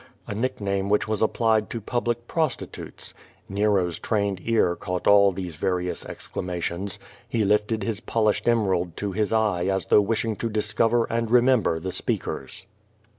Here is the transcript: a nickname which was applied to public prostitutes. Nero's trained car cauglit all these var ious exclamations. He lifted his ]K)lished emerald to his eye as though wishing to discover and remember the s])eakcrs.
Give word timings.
a 0.25 0.33
nickname 0.33 0.89
which 0.89 1.07
was 1.07 1.21
applied 1.21 1.69
to 1.69 1.79
public 1.79 2.25
prostitutes. 2.27 3.13
Nero's 3.47 3.99
trained 3.99 4.39
car 4.43 4.75
cauglit 4.75 5.05
all 5.05 5.31
these 5.31 5.57
var 5.57 5.79
ious 5.79 6.03
exclamations. 6.07 6.97
He 7.29 7.45
lifted 7.45 7.83
his 7.83 8.01
]K)lished 8.01 8.47
emerald 8.47 8.97
to 8.97 9.11
his 9.11 9.31
eye 9.31 9.65
as 9.65 9.85
though 9.85 10.01
wishing 10.01 10.35
to 10.37 10.49
discover 10.49 11.05
and 11.05 11.29
remember 11.29 11.79
the 11.79 11.89
s])eakcrs. 11.89 12.65